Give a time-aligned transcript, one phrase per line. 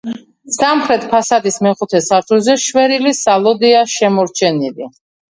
[0.53, 4.89] სამხრეთ ფასადის მეხუთე სართულზე შვერილი სალოდეა შემორჩენილი.